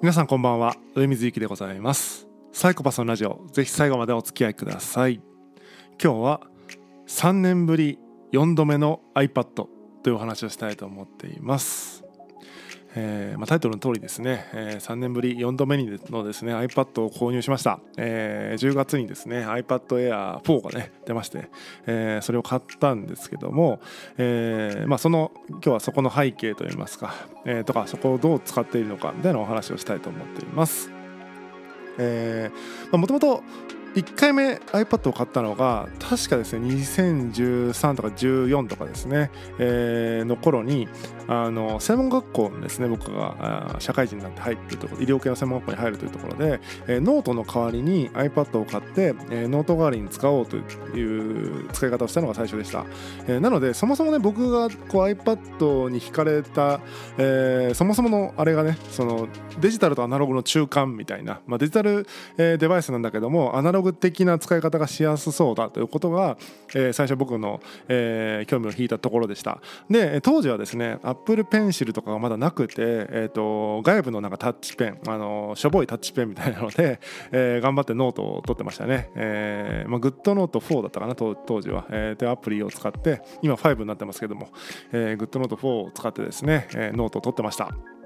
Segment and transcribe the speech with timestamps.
[0.00, 0.76] 皆さんこんばんは。
[0.94, 2.28] 上水幸でございます。
[2.52, 3.44] サイコパスのラジオ。
[3.50, 5.20] ぜひ最後までお付き合いください。
[6.00, 6.40] 今日は
[7.08, 7.98] 3年ぶり
[8.32, 9.68] 4度目の iPad と
[10.06, 12.04] いうお話をしたいと思っています。
[12.94, 21.48] えーまあ、タイトルの通りですね、えー、3年ぶり4度目にのですね iPad を購入しました、えー、10月にですね iPad Air 4がね出まして、
[21.86, 23.80] えー、それを買ったんですけども、
[24.16, 27.14] えーまあ、その今日はそこの背景といいますか、
[27.44, 30.90] えー、とかそこをどう使っているのかみたいなお話をしたいと思っています。
[32.92, 33.42] もともと
[33.94, 40.88] 1回目 iPad を買ったのが確かですね2013とか14とかですね、えー、の頃に
[41.26, 50.60] あの専門学校ですね僕が社会人になって入ってるところ医療系の専門学校に入るというところで、えー、ノートの代わりに iPad を買って、えー、ノート代わりに使おうとい
[51.62, 52.86] う使い方をしたのが最初でした、
[53.26, 56.80] えー、なのでそもそもね僕がこう iPad に惹かれた、
[57.18, 59.28] えー、そもそものあれがねその
[59.60, 66.36] デジタルとアナログの中間みたいな、まあ、デジタル、えー、デバイスなんだけどもアナログ的な使い方がしやすそうだということが、
[66.74, 69.60] えー、最初僕の、えー、興味を引いたところでした。
[69.90, 77.00] で当時はですね Apple Pencil とかがまだなくて、えーと、外部のなんかタッチペンあのしょぼいタッチペンみたいなので、
[77.32, 84.48] えー、頑張ってノートを取ってましたね、えーまあ、 GoodNotes 4だったかな当時は、えー、というアプリを使って今5になってますけども、
[84.92, 87.97] えー、 GoodNotes 4を使ってですね、えー、ノートを取ってました。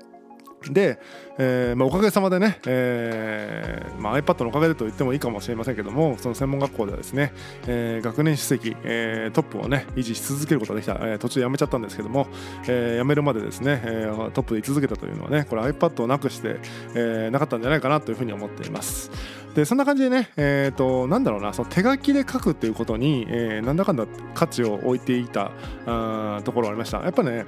[0.71, 0.99] で、
[1.39, 7.33] えーまあ、おかげさまでね、えーまあ、iPad のおかげでと言ってもいいかもしれませんけどもその専門学校ではですね、
[7.67, 12.27] えー、学年首席、えー、トップをね維持し続けることができた、えー、途中で辞めちゃったんですけども、
[12.69, 16.57] えー、辞めるまでですね、えー、トップで居続けたというのはねこれ iPad をなくして、
[16.95, 19.11] えー、なかったんじゃないかなというふうに思っています。
[19.55, 25.51] でそんな感じでね、えーと、なんだろうなその手書きで書くっていうことに、えー、なんだかんだ価値を置いていた
[25.87, 27.03] あところありました。
[27.03, 27.45] やっぱね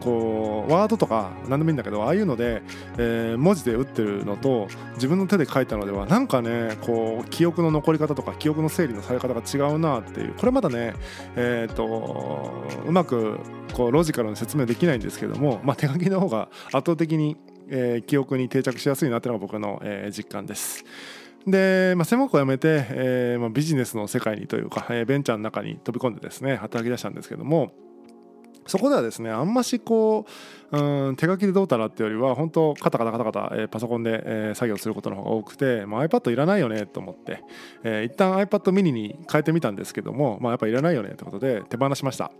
[0.00, 2.62] こうワードとか何でもいいんだけどああいうので、
[2.96, 10.94] えー、文字で打ってるのと自分の手で書いたのではなんかねこう記憶の残り方とか記憶の整理のされ方が違うなっていうこれまだね
[11.36, 13.38] えっ、ー、とうまく
[13.72, 17.36] こうロジカルに説明できないんですけども、まあ、手書きの方が圧倒的に、
[17.68, 20.84] えー、記憶に定着しやすいなっていうのが僕の、えー、実感です。
[21.46, 27.72] で、まあ、専門校を辞めて、えーまあ、ビジネスの世界にというか、えー、ベンチャーの中に飛び込んでですね働き出したんですけども
[28.68, 30.26] そこではですねあんましこ
[30.70, 37.42] ううん手書きでどうたらっていうよりは本当カタカタカタカタ、えー、パソコンで、えー、作業することの方が多くて、まあ、iPad いらないよねと思って、
[37.82, 42.30] えー、一旦 iPad mini に変えてみたんですけども、まあ、やっぱいらないよねってことで手放しました。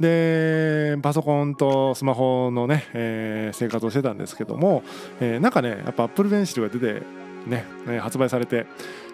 [0.00, 4.82] でパソコンとスマホのね、えー、生活をしてたんですけども、
[5.20, 7.02] えー、なんかねやっぱ Apple Pencil が出て
[7.46, 7.64] ね、
[8.00, 8.66] 発売されて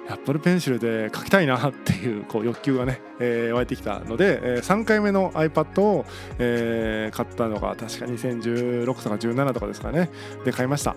[0.09, 6.07] アップルペンシルで書きたいなっていうこう欲求がね、えー、湧いてきたので、えー、3回目の iPad を、
[6.39, 10.11] えー、買ったのが確か2016とか17とかですかね。
[10.45, 10.97] で買いました。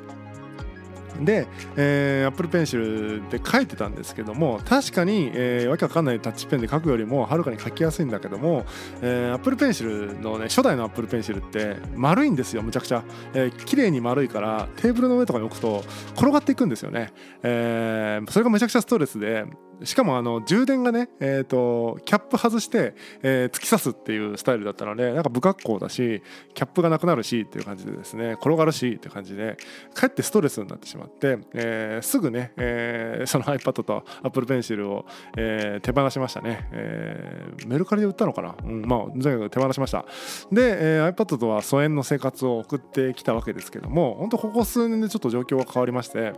[1.26, 8.66] で、えー、Apple Pencil で書いてたんですけども確かに、えー、わけわかんないタッチペンで書くよりもはるかに書きやすいんだけども、
[9.02, 15.84] えー、Apple Pencil のね初代の Apple Pencil って丸いんですよむちゃくちゃ、えー、綺麗に丸いからテーブルの上とかに置くと
[16.16, 19.46] 転がっていくんですよね、えー、それがめちゃくちゃストレスで
[19.84, 22.94] しかもあの充電がね、えーと、キャップ外して、
[23.24, 26.22] えー、突き刺すっていうスタイルだったのでなんか不格好だし
[26.54, 29.58] キャップがなくなるしっていう感じでですね転がるしっていう感じで
[29.94, 35.06] かえってストレスになってしまって、えー、すぐね、えー、その iPad と Apple Pencil を、
[35.38, 40.06] えー、手放しましたね、えー、メルカリで売ったのかな、うん、まあ全部手放しました。
[40.52, 46.34] で、えー、iPad とは疎遠の生活を送ってきたわけですけども本当ここ数年でちょっと状況が変わりまして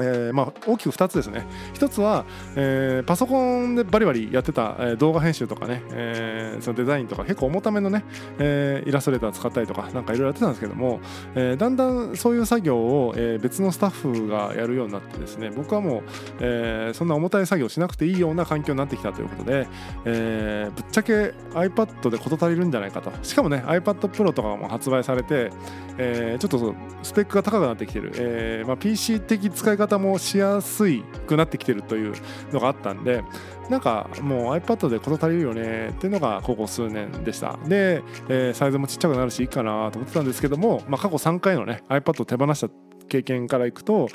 [0.00, 1.46] えーまあ、大きく2つですね。
[1.74, 2.24] 1つは、
[2.54, 8.04] えー、パソコンでバリバリやってた、えー、動画編集とかね、えー、そのデザインとか結構重ためのね、
[8.38, 11.00] えー、イラストレーター使ったりとかなんかいろいろやってたんですけども、
[11.34, 16.02] えー、だんだんそういう作業を、えー、別のスタッフがやるようになってですね僕はもう、
[16.40, 19.66] えー、そんな重たい作業しなくていいような環境になってきたということで、
[20.04, 23.12] えー、ぶっちゃけ iPad で事足りるんじゃないかと。
[23.22, 25.50] しかもね iPad Pro とかも発売されて、
[25.98, 32.14] えー、ちょっとスペックが高くなってきてる、えーまあ、PC 的使い方もしやすいくなってきてるという
[32.52, 33.22] のがあったんで
[33.70, 37.58] なんかもう iPad で事足りるよねっていうのがここ数年でした。
[37.66, 42.68] で、えー、サイズもちっちゃくなるしいいかなと思ってたんですけども、まあ、過去3回のね iPad を手放した
[43.08, 44.08] 経験からいくと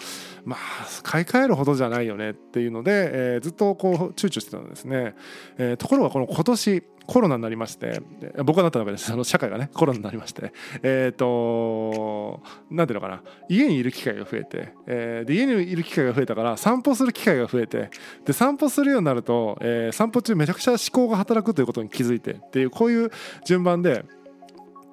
[0.45, 0.59] まあ
[1.03, 2.91] 買い替えるほどじゃないよねっていうので、
[3.35, 5.15] えー、ずっとこう躊躇してたんですね、
[5.57, 8.01] えー、ところがこの今年コロナになりまして
[8.45, 9.11] 僕がなったわけです。
[9.11, 10.53] あの社会がねコロナになりまして。
[10.83, 13.21] えっ、ー、と何ていうのかな。
[13.49, 17.89] 家にいる機会が増えて、えー、で家にいる機会が増えたから散歩する機会が増えて
[18.25, 23.11] で散歩するようになると、えー、散歩中めちゃくちゃ思考が働くということに気づいてっていうこういう
[23.45, 24.05] 順番で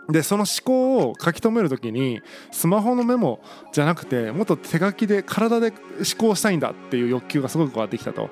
[0.08, 3.40] でその思考を書き留める時にスマホのメモ
[3.72, 5.76] じゃなくてもっと手書きで体で思
[6.18, 8.30] 考したいんだっていう欲求がすごく変わってきたと、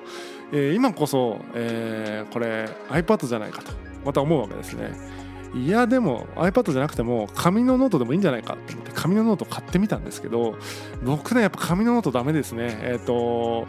[0.51, 3.71] えー、今こそ、えー、これ iPad じゃないかと
[4.03, 5.17] また思うわけですね。
[5.53, 10.55] いやでも iPad じゃなくても紙のノートでもいいんじゃないかと思って紙のノート買ってみたんですけど
[11.03, 12.79] 僕ねやっぱ紙のノートダメですね。
[12.81, 13.65] えっ、ー、と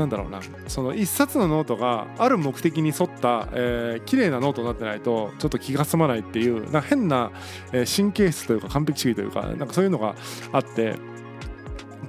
[0.00, 0.40] なんだろうな。
[0.66, 7.30] その一冊のノートがある目的に沿った、えー、綺麗なノートになってないとちょっと気が済まないっていうな変な、
[7.72, 10.16] えー、神経質というか完璧主義というかなんかそういうのが
[10.52, 10.94] あって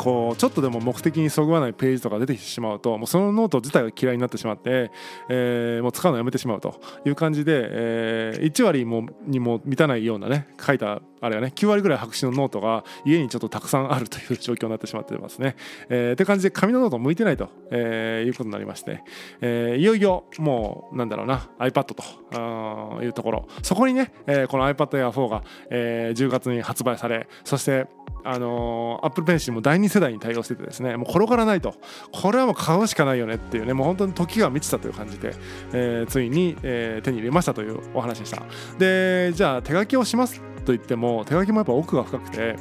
[0.01, 4.89] こうちょっとでも目的にそぐわないページとか出てきてしまうともうそのノート自体が嫌いになってしまって、
[5.29, 15.55] えー、もう使うのやめてしまうという感じで、えー、1割もにも満たないようなね書いたあれはね9割ぐらい白紙のノートが家にちょっとたくさんあるという状況になってしまってますね。
[15.89, 19.03] えー、という感じで紙のノート向いてないと、えー、いうことになりまして、
[19.39, 27.85] えー、いよいよもうなんだろうな iPad というところそこにね、えー、この iPad Air 4が、えー、10月に発売されそして
[28.23, 31.75] あのー、Apple Pencil も第2世代に対応しててですねもう転がらないと。
[32.11, 35.33] これはもう買うしかないよねっていうねもう本当に時が満ちたという感じで、
[35.73, 38.43] えー、ついに、えー、手に入れましたというお話でした。
[38.77, 42.55] でじゃあ手書きをしますと言っても手書きもやっぱ奥が深くて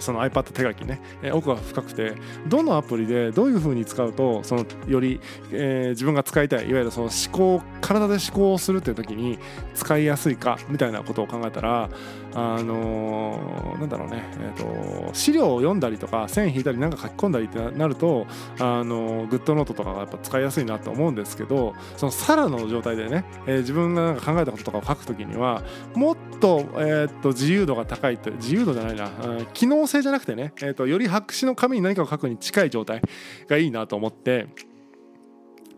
[0.00, 2.14] その iPad 手書きね、え奥が深くて
[2.46, 5.20] どのアプリでどういう風に使うとそのより、
[5.52, 9.38] えー、自分が使いたいいわゆるその思考体で思考をするっていう時に
[9.74, 11.90] 使いやすいかみたいなことを考えたら
[12.34, 18.26] あのー、なんだろうね、えーと、資料を読んだりとか線引いたりなんか書き込んだりってなると、
[18.58, 25.62] あのー、グッドノートとかがやっぱ使いやすいなと思うんですけどそのさらの状態でね、えー、自分がなんか考えたこととかを書くときには
[25.94, 33.02] もっと,、えーと、自由度が高いと自由度じゃないな、うん、機能性じゃなくてね、えーとより白紙の紙に何かを書くに近い状態
[33.48, 34.48] がいいなと思って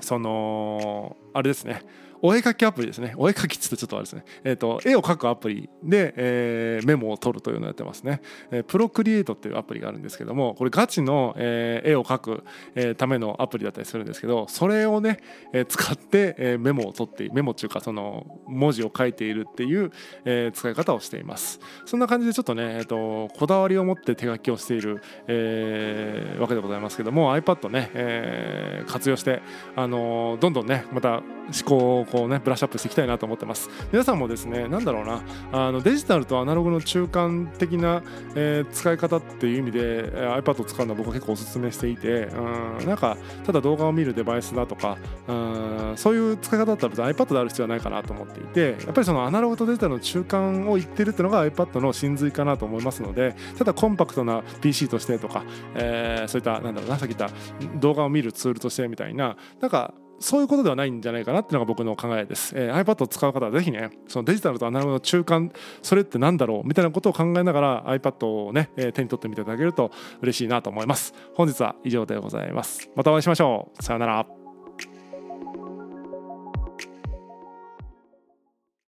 [0.01, 1.83] そのあれですね
[2.23, 3.15] お絵かきアプリですね。
[3.17, 4.25] お絵かきっつってちょっとあれですね。
[4.45, 8.21] えっ、ー、と、絵を描くアプリで、えー、メモを取るというのをやってますね。
[8.51, 12.45] えー、プロクリエイトっていうアプリがあるんですけども、これガチの、えー、絵を描く、
[12.75, 15.19] えー、ためのアプリだったりするんですけど、それをね、
[15.53, 19.93] えー、使って、えー、メモを取ってメモっていうかその文字を書いているっていう、
[20.25, 21.61] えー、使い方をしています。
[21.85, 29.41] そんな感じでちょっとね、えっ、ー、と、こだわりを持って手書きをしている、えー、わけでございますけども、iPad ね、えー、活用して、
[29.77, 31.18] あのー、どんどんね、また
[31.49, 33.71] 思考をこうねブラッシュアップしていきたいなと思ってます。
[33.93, 35.23] 皆さんもですねなんだろうな
[35.53, 38.03] あのデジタルとアナログの中間的な、
[38.35, 55.45] えー、使い方っていう意味で、iPad を使うのは僕は結構おすすめしていてうんなんかただ動画を見るデバイスだとかうんそういう使い方だったら別に iPad である必要はないかなと思っていてやっぱりそのアナログとデジタルの中間を言ってるっていうのが iPad の真髄かなと思いますのでただコンパクトな PC としてとか、
[55.75, 57.35] えー、そういったなんだろうなさっき言った
[57.79, 62.55] 動画を見るツールとしてみたいななんかそういうことではないんじゃないかなっていうのが僕の考えです。
[62.57, 69.91] えー、iPad を使う方はぜひね、そのデジタルとアナログの中間、それって何だろうみたいなことを考えながら iPad をね、えー、手に取ってみていただけると
[70.23, 71.15] 嬉しいなと思います。
[71.35, 72.91] 本日は以上でございます。
[72.95, 73.83] またお会いしましょう。
[73.83, 74.38] さようなら。